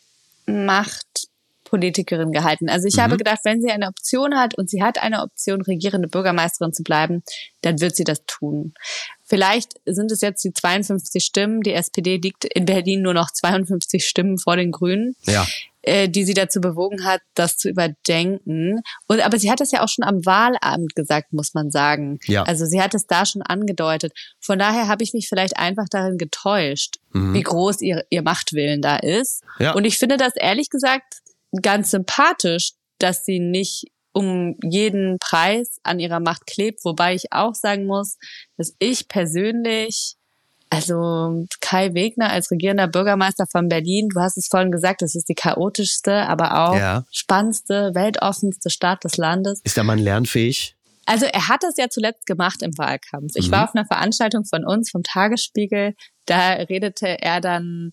[0.46, 2.70] Machtpolitikerin gehalten.
[2.70, 3.02] Also ich mhm.
[3.02, 6.84] habe gedacht, wenn sie eine Option hat und sie hat eine Option, regierende Bürgermeisterin zu
[6.84, 7.24] bleiben,
[7.62, 8.74] dann wird sie das tun.
[9.24, 11.62] Vielleicht sind es jetzt die 52 Stimmen.
[11.62, 15.16] Die SPD liegt in Berlin nur noch 52 Stimmen vor den Grünen.
[15.26, 15.48] Ja
[15.84, 18.82] äh, die sie dazu bewogen hat, das zu überdenken.
[19.08, 22.20] Und aber sie hat es ja auch schon am Wahlabend gesagt, muss man sagen.
[22.26, 22.44] Ja.
[22.44, 24.14] Also sie hat es da schon angedeutet.
[24.40, 27.34] Von daher habe ich mich vielleicht einfach darin getäuscht, mhm.
[27.34, 29.44] wie groß ihr, ihr Machtwillen da ist.
[29.60, 29.74] Ja.
[29.74, 31.22] Und ich finde das ehrlich gesagt
[31.62, 37.56] ganz sympathisch, dass sie nicht um jeden Preis an ihrer Macht klebt, wobei ich auch
[37.56, 38.18] sagen muss,
[38.58, 40.16] dass ich persönlich
[40.76, 45.30] also Kai Wegner als regierender Bürgermeister von Berlin, du hast es vorhin gesagt, das ist
[45.30, 47.06] die chaotischste, aber auch ja.
[47.12, 49.62] spannendste, weltoffenste Stadt des Landes.
[49.64, 50.76] Ist der Mann lernfähig?
[51.06, 53.34] Also er hat das ja zuletzt gemacht im Wahlkampf.
[53.36, 53.52] Ich mhm.
[53.52, 57.92] war auf einer Veranstaltung von uns vom Tagesspiegel, da redete er dann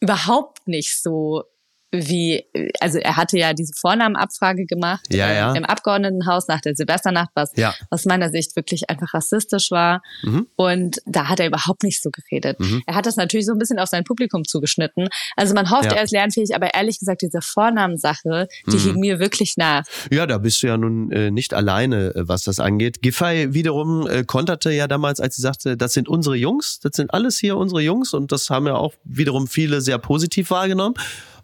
[0.00, 1.44] überhaupt nicht so
[1.92, 2.44] wie,
[2.80, 5.52] also er hatte ja diese Vornamenabfrage gemacht ja, ja.
[5.52, 7.74] Äh, im Abgeordnetenhaus nach der Silvesternacht, was ja.
[7.90, 10.02] aus meiner Sicht wirklich einfach rassistisch war.
[10.22, 10.46] Mhm.
[10.56, 12.58] Und da hat er überhaupt nicht so geredet.
[12.58, 12.82] Mhm.
[12.86, 15.08] Er hat das natürlich so ein bisschen auf sein Publikum zugeschnitten.
[15.36, 18.80] Also man hofft, er ist lernfähig, aber ehrlich gesagt, diese Vornamensache, die mhm.
[18.80, 19.84] hing mir wirklich nach.
[20.10, 23.00] Ja, da bist du ja nun äh, nicht alleine, äh, was das angeht.
[23.00, 27.14] Giffey wiederum äh, konterte ja damals, als sie sagte, das sind unsere Jungs, das sind
[27.14, 30.94] alles hier unsere Jungs und das haben ja auch wiederum viele sehr positiv wahrgenommen.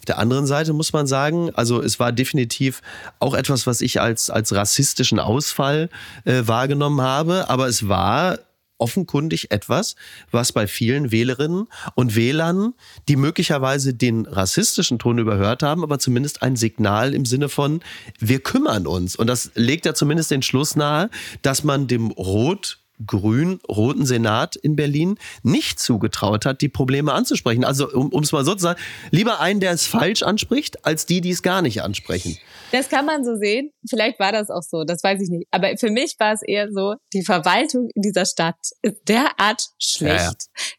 [0.02, 2.82] Auf der anderen Seite muss man sagen, also es war definitiv
[3.20, 5.90] auch etwas, was ich als, als rassistischen Ausfall
[6.24, 8.40] äh, wahrgenommen habe, aber es war
[8.78, 9.94] offenkundig etwas,
[10.32, 12.74] was bei vielen Wählerinnen und Wählern,
[13.08, 17.80] die möglicherweise den rassistischen Ton überhört haben, aber zumindest ein Signal im Sinne von,
[18.18, 19.14] wir kümmern uns.
[19.14, 21.10] Und das legt ja zumindest den Schluss nahe,
[21.42, 27.64] dass man dem Rot grün-roten Senat in Berlin nicht zugetraut hat, die Probleme anzusprechen.
[27.64, 31.20] Also um es mal so zu sagen, lieber einen, der es falsch anspricht, als die,
[31.20, 32.38] die es gar nicht ansprechen.
[32.72, 33.70] Das kann man so sehen.
[33.88, 35.46] Vielleicht war das auch so, das weiß ich nicht.
[35.50, 40.20] Aber für mich war es eher so, die Verwaltung in dieser Stadt ist derart schlecht.
[40.20, 40.32] Ja, ja.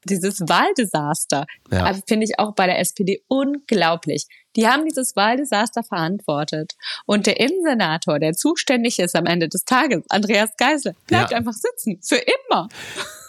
[0.10, 1.94] Dieses Wahldesaster ja.
[2.08, 4.26] finde ich auch bei der SPD unglaublich.
[4.56, 6.74] Die haben dieses Wahldesaster verantwortet.
[7.06, 11.38] Und der Innensenator, der zuständig ist am Ende des Tages, Andreas Geisel, bleibt ja.
[11.38, 12.00] einfach sitzen.
[12.02, 12.70] Für immer.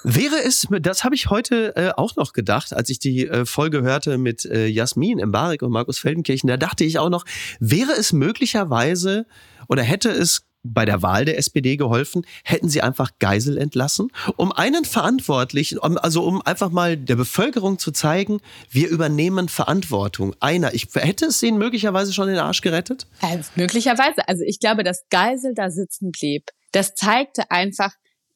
[0.02, 3.80] Wäre es, das habe ich heute äh, auch noch gedacht, als ich die äh, Folge
[3.82, 7.24] hörte mit äh, Jasmin Embarek und Markus Feldenkirchen, da dachte ich auch noch,
[7.58, 9.26] wäre es möglicherweise
[9.66, 14.50] oder hätte es bei der Wahl der SPD geholfen, hätten sie einfach Geisel entlassen, um
[14.50, 20.34] einen Verantwortlichen, also um einfach mal der Bevölkerung zu zeigen, wir übernehmen Verantwortung.
[20.40, 23.06] Einer, ich hätte es ihnen möglicherweise schon den Arsch gerettet?
[23.20, 24.26] Äh, möglicherweise.
[24.26, 26.50] Also ich glaube, dass Geisel da sitzen blieb.
[26.72, 27.92] Das zeigte einfach,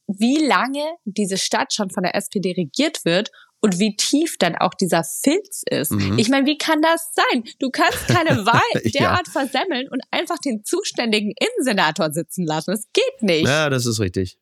[0.06, 4.74] wie lange diese Stadt schon von der SPD regiert wird und wie tief dann auch
[4.74, 5.92] dieser Filz ist.
[5.92, 6.18] Mhm.
[6.18, 7.44] Ich meine, wie kann das sein?
[7.58, 9.32] Du kannst keine Wahl derart ja.
[9.32, 12.70] versemmeln und einfach den zuständigen Innensenator sitzen lassen.
[12.70, 13.46] Das geht nicht.
[13.46, 14.38] Ja, das ist richtig.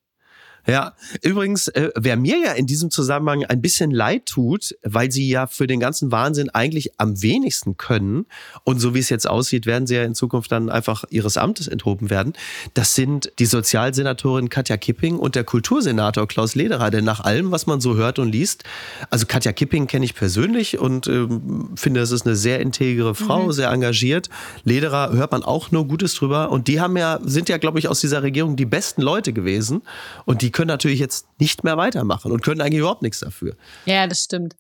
[0.66, 5.28] Ja, übrigens, äh, wer mir ja in diesem Zusammenhang ein bisschen leid tut, weil sie
[5.28, 8.26] ja für den ganzen Wahnsinn eigentlich am wenigsten können
[8.64, 11.68] und so wie es jetzt aussieht, werden sie ja in Zukunft dann einfach ihres Amtes
[11.68, 12.32] enthoben werden,
[12.74, 16.90] das sind die Sozialsenatorin Katja Kipping und der Kultursenator Klaus Lederer.
[16.90, 18.64] Denn nach allem, was man so hört und liest,
[19.10, 23.46] also Katja Kipping kenne ich persönlich und ähm, finde, es ist eine sehr integere Frau,
[23.46, 23.52] mhm.
[23.52, 24.28] sehr engagiert.
[24.64, 27.88] Lederer hört man auch nur Gutes drüber und die haben ja, sind ja, glaube ich,
[27.88, 29.82] aus dieser Regierung die besten Leute gewesen
[30.24, 33.56] und die können natürlich jetzt nicht mehr weitermachen und können eigentlich überhaupt nichts dafür.
[33.84, 34.54] Ja, das stimmt.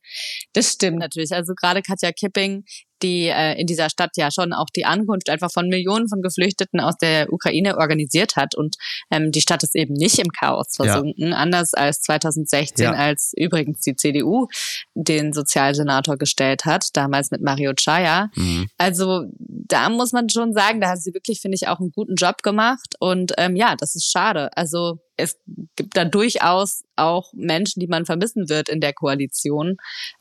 [0.52, 1.32] Das stimmt natürlich.
[1.32, 2.64] Also gerade Katja Kipping,
[3.02, 6.80] die äh, in dieser Stadt ja schon auch die Ankunft einfach von Millionen von Geflüchteten
[6.80, 8.54] aus der Ukraine organisiert hat.
[8.54, 8.76] Und
[9.10, 11.36] ähm, die Stadt ist eben nicht im Chaos versunken, ja.
[11.36, 12.92] anders als 2016, ja.
[12.92, 14.48] als übrigens die CDU
[14.94, 18.30] den Sozialsenator gestellt hat, damals mit Mario Chaya.
[18.34, 18.68] Mhm.
[18.78, 22.14] Also da muss man schon sagen, da hat sie wirklich, finde ich, auch einen guten
[22.14, 22.94] Job gemacht.
[22.98, 24.50] Und ähm, ja, das ist schade.
[24.56, 25.38] Also es
[25.76, 29.76] gibt da durchaus auch Menschen, die man vermissen wird in der Koalition.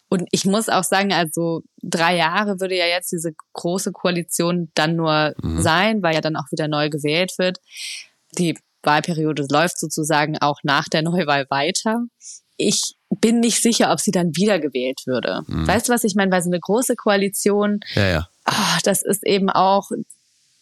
[0.10, 4.96] Und ich muss auch sagen, also drei Jahre würde ja jetzt diese große Koalition dann
[4.96, 5.62] nur mhm.
[5.62, 7.60] sein, weil ja dann auch wieder neu gewählt wird.
[8.38, 12.04] Die Wahlperiode läuft sozusagen auch nach der Neuwahl weiter.
[12.58, 15.41] Ich bin nicht sicher, ob sie dann wiedergewählt würde.
[15.48, 15.68] Mhm.
[15.68, 16.32] Weißt du, was ich meine?
[16.32, 18.28] Weil so eine große Koalition, ja, ja.
[18.48, 19.89] Oh, das ist eben auch,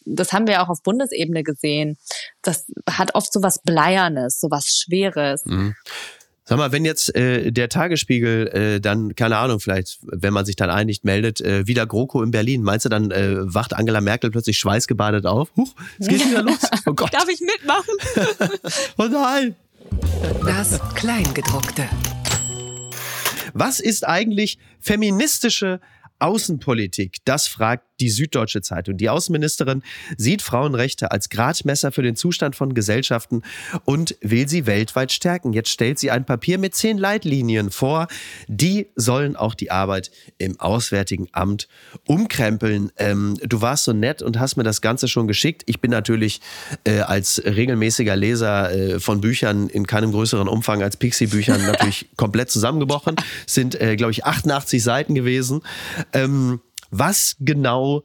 [0.06, 1.98] das haben wir auch auf Bundesebene gesehen.
[2.42, 5.44] Das hat oft so was Bleiernes, so was Schweres.
[5.44, 5.74] Mhm.
[6.46, 10.56] Sag mal, wenn jetzt äh, der Tagesspiegel äh, dann, keine Ahnung, vielleicht, wenn man sich
[10.56, 14.30] dann einigt, meldet, äh, wieder GroKo in Berlin, meinst du, dann äh, wacht Angela Merkel
[14.30, 15.48] plötzlich schweißgebadet auf?
[15.56, 16.58] Huch, es geht wieder los.
[16.86, 17.14] Oh Gott.
[17.14, 17.94] Darf ich mitmachen?
[18.98, 19.56] oh nein.
[20.44, 21.88] Das Kleingedruckte.
[23.54, 25.80] Was ist eigentlich feministische
[26.18, 27.18] Außenpolitik?
[27.24, 28.96] Das fragt die Süddeutsche Zeitung.
[28.96, 29.82] Die Außenministerin
[30.16, 33.42] sieht Frauenrechte als Gradmesser für den Zustand von Gesellschaften
[33.84, 35.52] und will sie weltweit stärken.
[35.52, 38.08] Jetzt stellt sie ein Papier mit zehn Leitlinien vor.
[38.48, 41.68] Die sollen auch die Arbeit im Auswärtigen Amt
[42.06, 42.90] umkrempeln.
[42.96, 45.62] Ähm, du warst so nett und hast mir das Ganze schon geschickt.
[45.66, 46.40] Ich bin natürlich
[46.84, 52.50] äh, als regelmäßiger Leser äh, von Büchern in keinem größeren Umfang als Pixie-Büchern natürlich komplett
[52.50, 53.16] zusammengebrochen.
[53.46, 55.62] Sind, äh, glaube ich, 88 Seiten gewesen.
[56.12, 58.04] Ähm, was genau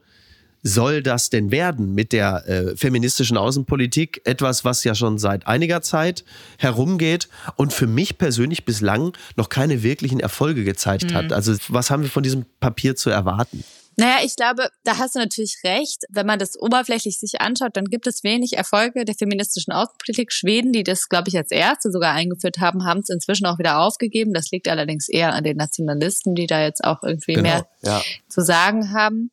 [0.62, 4.20] soll das denn werden mit der äh, feministischen Außenpolitik?
[4.24, 6.24] Etwas, was ja schon seit einiger Zeit
[6.58, 11.14] herumgeht und für mich persönlich bislang noch keine wirklichen Erfolge gezeigt mhm.
[11.14, 11.32] hat.
[11.32, 13.64] Also was haben wir von diesem Papier zu erwarten?
[13.96, 16.04] Naja, ich glaube, da hast du natürlich recht.
[16.08, 20.32] Wenn man das oberflächlich sich anschaut, dann gibt es wenig Erfolge der feministischen Außenpolitik.
[20.32, 23.80] Schweden, die das, glaube ich, als erste sogar eingeführt haben, haben es inzwischen auch wieder
[23.80, 24.32] aufgegeben.
[24.32, 28.02] Das liegt allerdings eher an den Nationalisten, die da jetzt auch irgendwie genau, mehr ja.
[28.28, 29.30] zu sagen haben.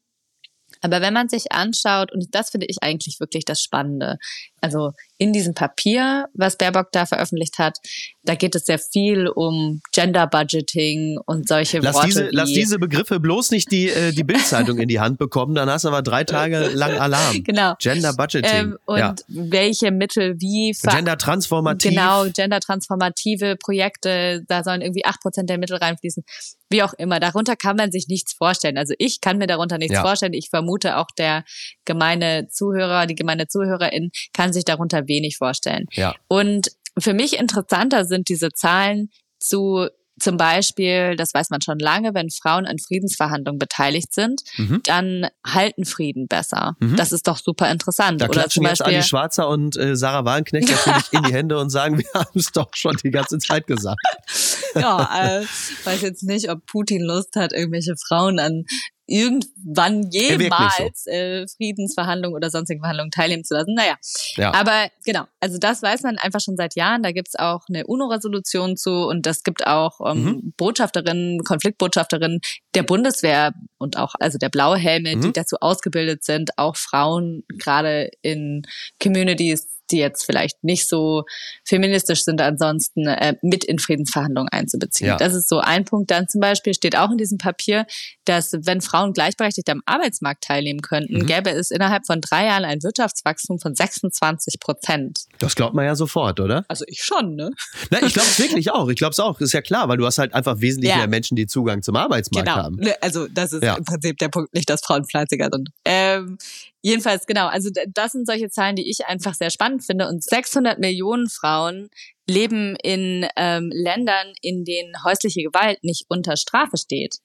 [0.82, 4.18] Aber wenn man sich anschaut, und das finde ich eigentlich wirklich das Spannende,
[4.62, 7.80] also in diesem Papier, was Baerbock da veröffentlicht hat,
[8.24, 12.08] da geht es sehr viel um Gender Budgeting und solche lass Worte.
[12.08, 15.70] Diese, lass diese Begriffe bloß nicht die, äh, die Bildzeitung in die Hand bekommen, dann
[15.70, 17.44] hast du aber drei Tage lang Alarm.
[17.44, 17.74] Genau.
[17.80, 18.52] Gender Budgeting.
[18.54, 19.16] Ähm, und ja.
[19.28, 21.92] welche Mittel wie Gender transformativ.
[21.92, 26.24] Genau, gender transformative Projekte, da sollen irgendwie acht Prozent der Mittel reinfließen.
[26.70, 27.22] Wie auch immer.
[27.22, 28.78] Darunter kann man sich nichts vorstellen.
[28.78, 30.02] Also ich kann mir darunter nichts ja.
[30.02, 30.34] vorstellen.
[30.34, 31.46] Ich vermute auch der
[31.86, 35.86] gemeine Zuhörer, die gemeine Zuhörerin kann sich darunter wenig vorstellen.
[35.92, 36.16] Ja.
[36.28, 39.88] Und Für mich interessanter sind diese Zahlen zu
[40.20, 44.82] zum Beispiel, das weiß man schon lange, wenn Frauen an Friedensverhandlungen beteiligt sind, mhm.
[44.84, 46.76] dann halten Frieden besser.
[46.80, 46.96] Mhm.
[46.96, 48.22] Das ist doch super interessant.
[48.22, 51.60] Da Oder zum Beispiel jetzt Andi Schwarzer und äh, Sarah Wagenknecht natürlich in die Hände
[51.60, 54.00] und sagen, wir haben es doch schon die ganze Zeit gesagt.
[54.76, 55.46] ja, äh,
[55.84, 58.66] weiß jetzt nicht, ob Putin Lust hat, irgendwelche Frauen an
[59.08, 61.10] irgendwann jemals so.
[61.10, 63.74] äh, Friedensverhandlungen oder sonstigen Verhandlungen teilnehmen zu lassen.
[63.74, 63.96] Naja,
[64.36, 64.54] ja.
[64.54, 67.04] aber genau, also das weiß man einfach schon seit Jahren.
[67.04, 70.54] Da gibt's auch eine UNO-Resolution zu und das gibt auch ähm, mhm.
[70.58, 72.42] Botschafterinnen, Konfliktbotschafterinnen
[72.76, 75.22] der Bundeswehr und auch also der Blauhelme, mhm.
[75.22, 78.64] die dazu ausgebildet sind, auch Frauen gerade in
[79.02, 81.24] Communities die jetzt vielleicht nicht so
[81.66, 85.10] feministisch sind, ansonsten äh, mit in Friedensverhandlungen einzubeziehen.
[85.10, 85.18] Ja.
[85.18, 86.12] Das ist so ein Punkt.
[86.12, 87.86] Dann zum Beispiel steht auch in diesem Papier,
[88.26, 91.26] dass wenn Frauen gleichberechtigt am Arbeitsmarkt teilnehmen könnten, mhm.
[91.26, 95.26] gäbe es innerhalb von drei Jahren ein Wirtschaftswachstum von 26 Prozent.
[95.40, 96.66] Das glaubt man ja sofort, oder?
[96.68, 97.52] Also ich schon, ne?
[97.90, 98.90] Na, ich glaube es wirklich auch.
[98.90, 99.40] Ich glaube es auch.
[99.40, 100.98] Ist ja klar, weil du hast halt einfach wesentlich ja.
[100.98, 102.58] mehr Menschen, die Zugang zum Arbeitsmarkt genau.
[102.58, 102.76] haben.
[102.78, 103.76] Ne, also das ist ja.
[103.76, 105.70] im Prinzip der Punkt, nicht, dass Frauen fleißiger sind.
[105.86, 106.38] Ähm,
[106.88, 107.48] jedenfalls, genau.
[107.48, 110.08] Also das sind solche Zahlen, die ich einfach sehr spannend finde.
[110.08, 111.90] Und 600 Millionen Frauen
[112.28, 117.18] leben in ähm, Ländern, in denen häusliche Gewalt nicht unter Strafe steht.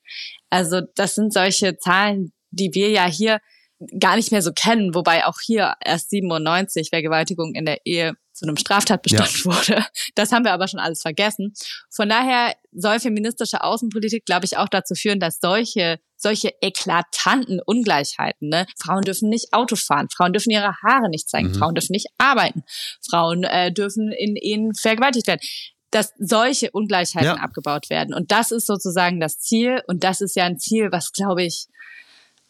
[0.50, 3.38] Also das sind solche Zahlen, die wir ja hier
[3.98, 8.46] gar nicht mehr so kennen, wobei auch hier erst 97 Vergewaltigung in der Ehe zu
[8.46, 9.44] einem Straftatbestand ja.
[9.44, 9.86] wurde.
[10.14, 11.52] Das haben wir aber schon alles vergessen.
[11.90, 18.48] Von daher soll feministische Außenpolitik, glaube ich, auch dazu führen, dass solche solche eklatanten Ungleichheiten,
[18.48, 18.66] ne?
[18.80, 21.54] Frauen dürfen nicht Auto fahren, Frauen dürfen ihre Haare nicht zeigen, mhm.
[21.54, 22.62] Frauen dürfen nicht arbeiten,
[23.08, 25.40] Frauen äh, dürfen in Ehen vergewaltigt werden
[25.92, 27.42] dass solche Ungleichheiten ja.
[27.42, 28.14] abgebaut werden.
[28.14, 29.82] Und das ist sozusagen das Ziel.
[29.86, 31.66] Und das ist ja ein Ziel, was, glaube ich,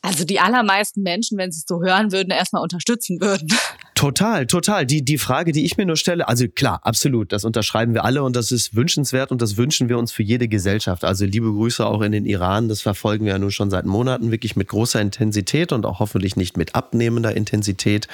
[0.02, 3.48] also die allermeisten Menschen, wenn sie es so hören würden, erstmal unterstützen würden.
[3.94, 4.84] Total, total.
[4.84, 8.24] Die, die Frage, die ich mir nur stelle, also klar, absolut, das unterschreiben wir alle
[8.24, 11.04] und das ist wünschenswert und das wünschen wir uns für jede Gesellschaft.
[11.04, 14.32] Also liebe Grüße auch in den Iran, das verfolgen wir ja nun schon seit Monaten
[14.32, 18.08] wirklich mit großer Intensität und auch hoffentlich nicht mit abnehmender Intensität.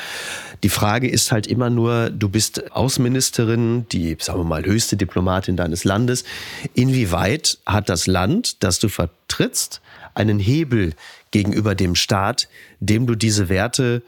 [0.63, 5.57] Die Frage ist halt immer nur, du bist Außenministerin, die, sagen wir mal, höchste Diplomatin
[5.57, 6.25] deines Landes.
[6.75, 8.91] Inwieweit hat das Land, das du
[9.39, 9.81] vertrittst,
[10.15, 10.95] einen Hebel
[11.31, 12.49] gegenüber dem Staat,
[12.81, 14.03] dem du diese Werte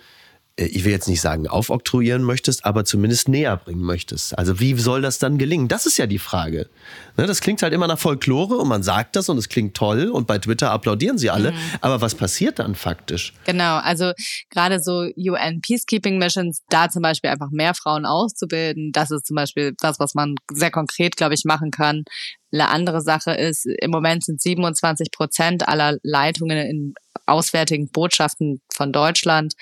[0.56, 4.36] äh, ich will jetzt nicht sagen aufoktroyieren möchtest, aber zumindest näher bringen möchtest.
[4.36, 5.68] Also wie soll das dann gelingen?
[5.68, 6.68] Das ist ja die Frage.
[7.16, 10.08] Ne, das klingt halt immer nach Folklore und man sagt das und es klingt toll
[10.08, 11.52] und bei Twitter applaudieren sie alle.
[11.52, 11.56] Mhm.
[11.80, 13.32] Aber was passiert dann faktisch?
[13.46, 14.12] Genau, also
[14.50, 19.36] gerade so UN Peacekeeping Missions, da zum Beispiel einfach mehr Frauen auszubilden, das ist zum
[19.36, 22.04] Beispiel das, was man sehr konkret, glaube ich, machen kann.
[22.52, 26.94] Eine andere Sache ist, im Moment sind 27 Prozent aller Leitungen in
[27.26, 29.54] auswärtigen Botschaften von Deutschland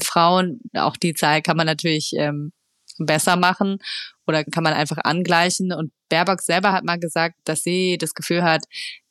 [0.00, 0.60] Frauen.
[0.74, 2.52] Auch die Zahl kann man natürlich ähm,
[2.98, 3.78] besser machen
[4.26, 5.72] oder kann man einfach angleichen.
[5.72, 8.64] Und Baerbock selber hat mal gesagt, dass sie das Gefühl hat,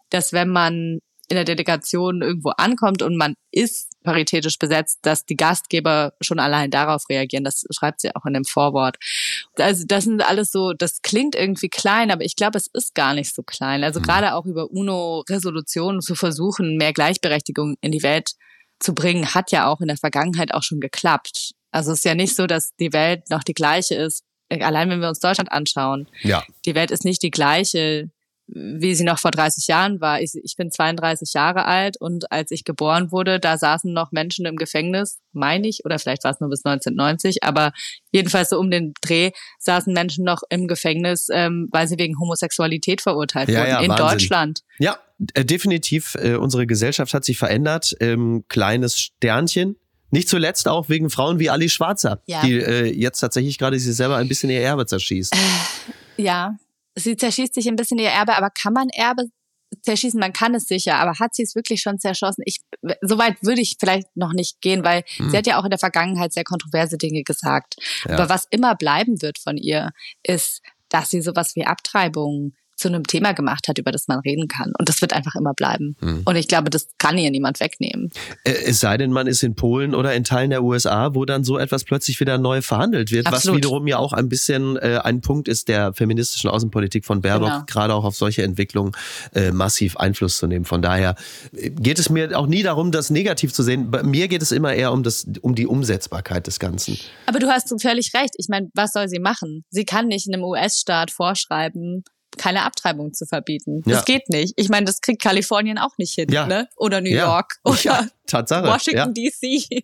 [0.09, 5.35] dass wenn man in der Delegation irgendwo ankommt und man ist paritätisch besetzt, dass die
[5.35, 7.43] Gastgeber schon allein darauf reagieren.
[7.43, 8.97] Das schreibt sie auch in dem Vorwort.
[9.57, 13.13] Also das sind alles so, das klingt irgendwie klein, aber ich glaube, es ist gar
[13.13, 13.83] nicht so klein.
[13.83, 14.03] Also mhm.
[14.03, 18.31] gerade auch über UNO-Resolutionen zu versuchen, mehr Gleichberechtigung in die Welt
[18.79, 21.51] zu bringen, hat ja auch in der Vergangenheit auch schon geklappt.
[21.71, 24.23] Also es ist ja nicht so, dass die Welt noch die gleiche ist.
[24.49, 26.07] Allein wenn wir uns Deutschland anschauen.
[26.21, 26.43] Ja.
[26.65, 28.11] Die Welt ist nicht die gleiche
[28.47, 30.21] wie sie noch vor 30 Jahren war.
[30.21, 34.45] Ich, ich bin 32 Jahre alt und als ich geboren wurde, da saßen noch Menschen
[34.45, 37.71] im Gefängnis, meine ich, oder vielleicht war es nur bis 1990, aber
[38.11, 43.01] jedenfalls so um den Dreh saßen Menschen noch im Gefängnis, ähm, weil sie wegen Homosexualität
[43.01, 44.07] verurteilt ja, wurden ja, in Wahnsinn.
[44.07, 44.59] Deutschland.
[44.77, 44.99] Ja,
[45.33, 46.15] äh, definitiv.
[46.15, 47.95] Äh, unsere Gesellschaft hat sich verändert.
[47.99, 49.77] Ähm, kleines Sternchen.
[50.11, 52.41] Nicht zuletzt auch wegen Frauen wie Ali Schwarzer, ja.
[52.41, 55.35] die äh, jetzt tatsächlich gerade sich selber ein bisschen ihr Erbe zerschießt.
[56.17, 56.55] Ja,
[56.95, 59.25] sie zerschießt sich ein bisschen ihr Erbe, aber kann man Erbe
[59.81, 60.19] zerschießen?
[60.19, 62.43] Man kann es sicher, aber hat sie es wirklich schon zerschossen?
[62.45, 62.59] Ich,
[63.01, 65.29] so weit würde ich vielleicht noch nicht gehen, weil hm.
[65.29, 67.75] sie hat ja auch in der Vergangenheit sehr kontroverse Dinge gesagt.
[68.05, 68.13] Ja.
[68.13, 69.91] Aber was immer bleiben wird von ihr,
[70.23, 74.47] ist, dass sie sowas wie Abtreibung zu einem Thema gemacht hat, über das man reden
[74.47, 74.71] kann.
[74.77, 75.95] Und das wird einfach immer bleiben.
[76.01, 76.21] Mhm.
[76.25, 78.09] Und ich glaube, das kann ihr niemand wegnehmen.
[78.43, 81.57] Es sei denn, man ist in Polen oder in Teilen der USA, wo dann so
[81.57, 83.55] etwas plötzlich wieder neu verhandelt wird, Absolut.
[83.55, 87.49] was wiederum ja auch ein bisschen äh, ein Punkt ist der feministischen Außenpolitik von Baerbock,
[87.49, 87.63] genau.
[87.65, 88.91] gerade auch auf solche Entwicklungen
[89.33, 90.65] äh, massiv Einfluss zu nehmen.
[90.65, 91.15] Von daher
[91.53, 93.91] äh, geht es mir auch nie darum, das negativ zu sehen.
[93.91, 96.97] Bei mir geht es immer eher um das, um die Umsetzbarkeit des Ganzen.
[97.25, 98.33] Aber du hast völlig recht.
[98.37, 99.63] Ich meine, was soll sie machen?
[99.69, 102.03] Sie kann nicht einem US-Staat vorschreiben,
[102.37, 103.83] keine Abtreibung zu verbieten.
[103.85, 103.95] Ja.
[103.95, 104.53] Das geht nicht.
[104.57, 106.45] Ich meine, das kriegt Kalifornien auch nicht hin, ja.
[106.47, 106.67] ne?
[106.75, 107.25] Oder New ja.
[107.25, 108.67] York oder Tatsache.
[108.67, 109.83] Washington DC.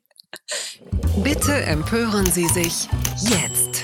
[1.24, 2.88] Bitte empören Sie sich
[3.20, 3.84] jetzt.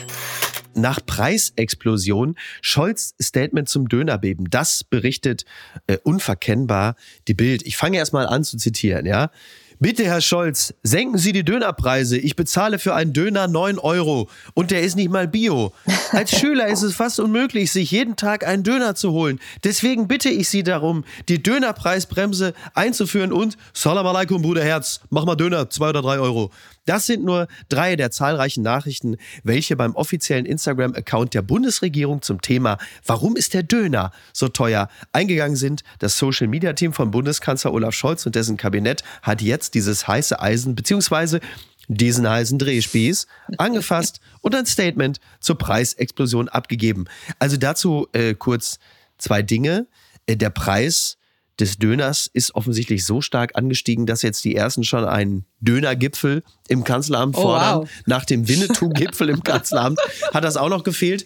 [0.76, 4.50] nach Preisexplosion Scholz Statement zum Dönerbeben.
[4.50, 5.44] Das berichtet
[5.88, 6.96] äh, unverkennbar
[7.28, 7.66] die Bild.
[7.66, 9.32] Ich fange erst mal an zu zitieren, ja.
[9.80, 12.18] Bitte, Herr Scholz, senken Sie die Dönerpreise.
[12.18, 15.72] Ich bezahle für einen Döner 9 Euro und der ist nicht mal bio.
[16.12, 19.40] Als Schüler ist es fast unmöglich, sich jeden Tag einen Döner zu holen.
[19.63, 25.36] Deswegen bitte ich Sie darum, die Dönerpreisbremse einzuführen und Salam alaikum, Bruder Herz, mach mal
[25.36, 26.50] Döner, 2 oder 3 Euro.
[26.88, 32.78] Das sind nur drei der zahlreichen Nachrichten, welche beim offiziellen Instagram-Account der Bundesregierung zum Thema
[33.06, 35.84] Warum ist der Döner so teuer eingegangen sind.
[36.00, 41.41] Das Social-Media-Team von Bundeskanzler Olaf Scholz und dessen Kabinett hat jetzt dieses heiße Eisen beziehungsweise
[41.89, 47.06] diesen heißen Drehspieß angefasst und ein Statement zur Preisexplosion abgegeben.
[47.38, 48.80] Also dazu äh, kurz
[49.17, 49.88] zwei Dinge.
[50.26, 51.17] Äh, der Preis
[51.60, 56.84] des Döners ist offensichtlich so stark angestiegen, dass jetzt die ersten schon einen Dönergipfel im
[56.84, 57.80] Kanzleramt Oh, fordern.
[57.80, 57.89] wow.
[58.06, 60.00] Nach dem Winnetou-Gipfel im Kanzleramt
[60.34, 61.26] hat das auch noch gefehlt.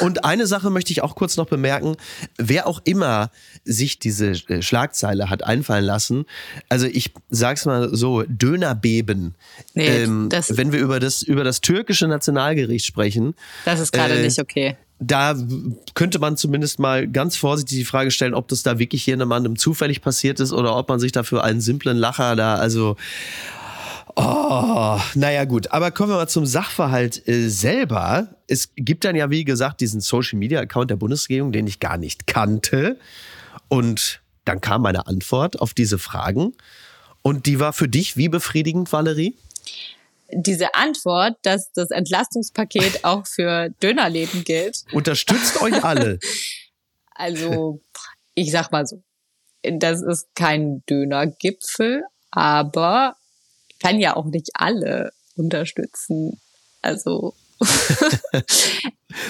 [0.00, 1.96] Und eine Sache möchte ich auch kurz noch bemerken.
[2.38, 3.30] Wer auch immer
[3.64, 6.24] sich diese äh, Schlagzeile hat einfallen lassen,
[6.70, 9.34] also ich sag's mal so, Dönerbeben.
[9.74, 13.34] Ähm, Nee, das- wenn wir über das, über das türkische Nationalgericht sprechen,
[13.64, 14.76] Das ist gerade Äh, nicht okay.
[14.98, 15.36] Da
[15.94, 20.00] könnte man zumindest mal ganz vorsichtig die Frage stellen, ob das da wirklich jemandem zufällig
[20.00, 22.96] passiert ist oder ob man sich dafür einen simplen Lacher da, also
[24.18, 28.28] Oh, naja gut, aber kommen wir mal zum Sachverhalt äh, selber.
[28.46, 32.98] Es gibt dann ja, wie gesagt, diesen Social-Media-Account der Bundesregierung, den ich gar nicht kannte.
[33.68, 36.54] Und dann kam meine Antwort auf diese Fragen.
[37.20, 39.34] Und die war für dich wie befriedigend, Valerie?
[40.32, 46.18] Diese Antwort, dass das Entlastungspaket auch für Dönerläden gilt, Unterstützt euch alle.
[47.18, 47.80] Also,
[48.34, 49.02] ich sag mal so,
[49.62, 53.16] das ist kein Dönergipfel, aber
[53.80, 56.38] kann ja auch nicht alle unterstützen.
[56.82, 57.32] Also,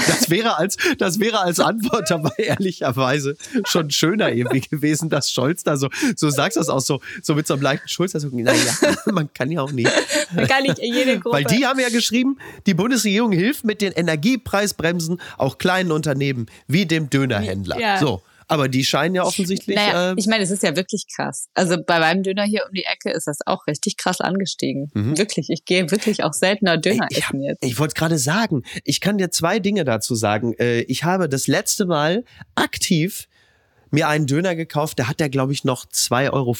[0.08, 3.36] Das wäre als, das wäre als Antwort dabei ehrlicherweise
[3.68, 7.46] schon schöner irgendwie gewesen, dass Scholz da so, so sagst das auch so, so mit
[7.46, 8.60] so einem leichten Schulz, so, naja,
[9.06, 9.90] man kann ja auch nicht.
[10.34, 11.36] man kann nicht jede Gruppe.
[11.36, 16.86] Weil die haben ja geschrieben, die Bundesregierung hilft mit den Energiepreisbremsen auch kleinen Unternehmen wie
[16.86, 17.78] dem Dönerhändler.
[17.78, 17.98] Ja.
[17.98, 18.22] So.
[18.48, 19.76] Aber die scheinen ja offensichtlich.
[19.76, 21.48] Naja, äh, ich meine, es ist ja wirklich krass.
[21.54, 24.90] Also bei meinem Döner hier um die Ecke ist das auch richtig krass angestiegen.
[24.94, 27.08] Wirklich, ich gehe wirklich auch seltener Döner Mhm.
[27.10, 27.64] Ich, essen jetzt.
[27.64, 30.54] ich wollte gerade sagen, ich kann dir zwei Dinge dazu sagen.
[30.58, 33.28] Äh, Ich habe das letzte Mal aktiv
[33.90, 36.54] mir einen Döner gekauft, da hat der, glaube ich, noch 2,50 Euro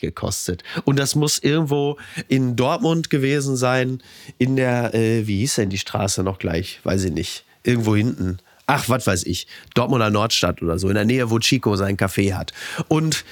[0.00, 0.62] gekostet.
[0.84, 4.02] Und das muss irgendwo in Dortmund gewesen sein,
[4.38, 6.80] in der, äh, wie hieß denn die Straße noch gleich?
[6.84, 7.44] Weiß ich nicht.
[7.62, 8.38] Irgendwo hinten.
[8.66, 9.46] Ach, was weiß ich.
[9.74, 12.52] Dortmunder Nordstadt oder so, in der Nähe, wo Chico sein Café hat.
[12.88, 13.24] Und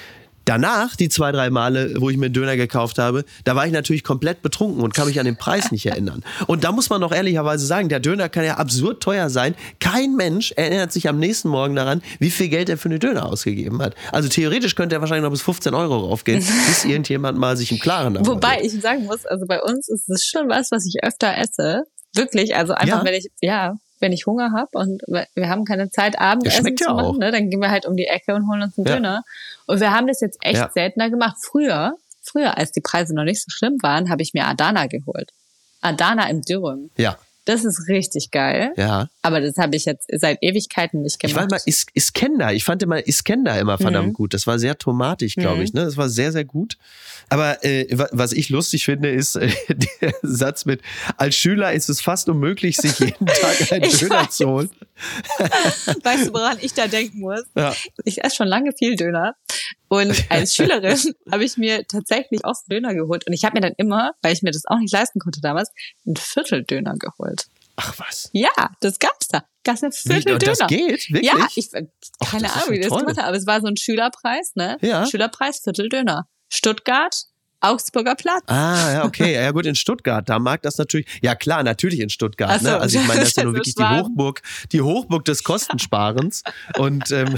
[0.45, 3.73] Danach, die zwei, drei Male, wo ich mir einen Döner gekauft habe, da war ich
[3.73, 6.25] natürlich komplett betrunken und kann mich an den Preis nicht erinnern.
[6.49, 9.55] Und da muss man doch ehrlicherweise sagen, der Döner kann ja absurd teuer sein.
[9.79, 13.27] Kein Mensch erinnert sich am nächsten Morgen daran, wie viel Geld er für eine Döner
[13.27, 13.95] ausgegeben hat.
[14.11, 17.79] Also theoretisch könnte er wahrscheinlich noch bis 15 Euro raufgehen, bis irgendjemand mal sich im
[17.79, 21.05] Klaren darüber Wobei ich sagen muss, also bei uns ist es schon was, was ich
[21.05, 21.85] öfter esse.
[22.17, 23.05] Wirklich, also einfach, Ja?
[23.05, 26.85] wenn ich, ja, wenn ich Hunger habe und wir haben keine Zeit, Abendessen schmeckt zu
[26.91, 28.95] ja machen, ne, dann gehen wir halt um die Ecke und holen uns einen Ja.
[28.97, 29.23] Döner.
[29.67, 30.71] Und wir haben das jetzt echt Ja.
[30.75, 31.37] seltener gemacht.
[31.41, 35.31] Früher, früher, als die Preise noch nicht so schlimm waren, habe ich mir Adana geholt.
[35.81, 36.91] Adana im Dürüm.
[36.97, 38.73] Ja, Das ist richtig geil.
[38.77, 39.09] ja.
[39.23, 41.51] Aber das habe ich jetzt seit Ewigkeiten nicht Ich gemacht.
[41.51, 42.53] war mal Is Iskender.
[42.53, 44.13] Ich fand immer Iskender immer verdammt Mhm.
[44.15, 44.35] gut.
[44.35, 45.63] Das war sehr tomatig, glaube Mhm.
[45.63, 45.73] ich.
[45.73, 45.85] Ne?
[45.85, 46.77] Das war sehr, sehr gut.
[47.29, 49.49] Aber äh, wa- was ich lustig finde, ist äh,
[50.01, 50.83] der Satz mit,
[51.17, 54.37] als Schüler ist es fast unmöglich, sich jeden Tag einen Ich Döner weiß.
[54.37, 54.71] zu holen.
[56.03, 57.43] weißt du, woran ich da denken muss?
[57.57, 57.75] Ja.
[58.05, 59.35] Ich esse schon lange viel Döner.
[59.93, 60.99] Und als Schülerin
[61.31, 63.27] habe ich mir tatsächlich oft Döner geholt.
[63.27, 65.71] Und ich habe mir dann immer, weil ich mir das auch nicht leisten konnte damals,
[66.07, 67.49] einen Vierteldöner geholt.
[67.77, 68.31] Ach was.
[68.33, 69.45] Ja, das gab's da.
[69.65, 70.51] Gab's einen Wie, Vierteldöner.
[70.51, 71.11] und das geht?
[71.11, 71.31] Wirklich?
[71.31, 71.69] Ja, ich
[72.21, 74.79] Ach, keine ist Ahnung, wie das gemacht hat, aber es war so ein Schülerpreis, ne?
[74.81, 75.05] Ja.
[75.05, 76.27] Schülerpreis Vierteldöner.
[76.49, 77.25] Stuttgart,
[77.63, 78.43] Augsburger Platz.
[78.47, 79.35] Ah, ja, okay.
[79.35, 81.07] Ja gut, in Stuttgart, da mag das natürlich.
[81.23, 82.61] Ja klar, natürlich in Stuttgart.
[82.61, 82.69] So.
[82.69, 82.79] Ne?
[82.79, 83.83] Also ich meine, das ist ja nur wirklich die.
[83.83, 86.43] Hochburg, die Hochburg des Kostensparens.
[86.79, 87.35] Und ähm,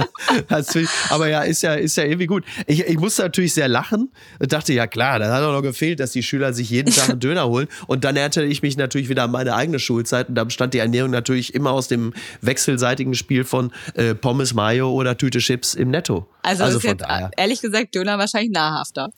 [0.48, 0.76] das,
[1.10, 2.44] aber ja, ist ja, ist ja irgendwie gut.
[2.66, 6.00] Ich, ich musste natürlich sehr lachen und dachte, ja klar, da hat auch noch gefehlt,
[6.00, 7.68] dass die Schüler sich jeden Tag einen Döner holen.
[7.86, 10.78] Und dann erinnerte ich mich natürlich wieder an meine eigene Schulzeit und da bestand die
[10.78, 15.90] Ernährung natürlich immer aus dem wechselseitigen Spiel von äh, Pommes Mayo oder Tüte Chips im
[15.90, 16.26] Netto.
[16.48, 17.30] Also, Also ist von jetzt daher.
[17.36, 19.10] ehrlich gesagt Döner wahrscheinlich nahrhafter.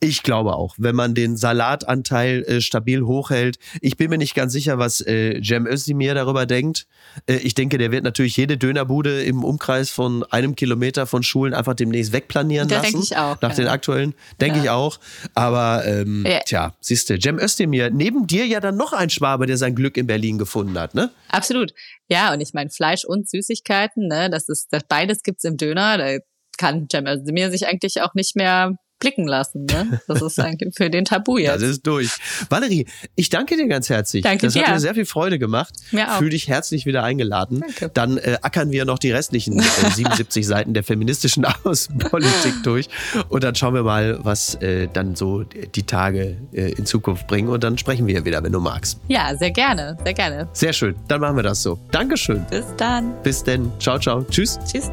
[0.00, 3.58] Ich glaube auch, wenn man den Salatanteil äh, stabil hochhält.
[3.80, 6.86] Ich bin mir nicht ganz sicher, was äh, Cem Özdemir darüber denkt.
[7.26, 11.54] Äh, ich denke, der wird natürlich jede Dönerbude im Umkreis von einem Kilometer von Schulen
[11.54, 12.92] einfach demnächst wegplanieren Da lassen.
[12.92, 13.56] denke ich auch, Nach ja.
[13.56, 14.64] den aktuellen, denke Ja.
[14.64, 14.98] ich auch.
[15.34, 16.40] Aber ähm, Ja.
[16.40, 19.96] tja, siehst du, Cem Özdemir, neben dir ja dann noch ein Schwabe, der sein Glück
[19.96, 21.10] in Berlin gefunden hat, ne?
[21.28, 21.72] Absolut.
[22.08, 25.96] Ja, und ich meine, Fleisch und Süßigkeiten, ne, das ist, das beides gibt's im Döner.
[25.98, 26.18] Da
[26.62, 29.64] kann Cem Özdemir sich eigentlich auch nicht mehr blicken lassen.
[29.64, 30.00] Ne?
[30.06, 31.62] Das ist eigentlich für den Tabu Das jetzt.
[31.62, 32.08] ist durch.
[32.48, 32.86] Valerie,
[33.16, 34.22] ich danke dir ganz herzlich.
[34.22, 34.62] Danke das dir.
[34.62, 35.74] hat mir sehr viel Freude gemacht.
[35.90, 36.18] Mir auch.
[36.18, 37.60] Fühl dich herzlich wieder eingeladen.
[37.66, 37.90] Danke.
[37.92, 42.88] Dann äh, ackern wir noch die restlichen äh, 77 Seiten der feministischen Außenpolitik durch.
[43.28, 47.48] Und dann schauen wir mal, was äh, dann so die Tage äh, in Zukunft bringen.
[47.48, 49.00] Und dann sprechen wir wieder, wenn du magst.
[49.08, 50.48] Ja, sehr gerne, sehr gerne.
[50.52, 50.94] Sehr schön.
[51.08, 51.76] Dann machen wir das so.
[51.90, 52.46] Dankeschön.
[52.50, 53.20] Bis dann.
[53.24, 53.68] Bis denn.
[53.80, 54.24] Ciao, ciao.
[54.30, 54.60] Tschüss.
[54.70, 54.92] Tschüss.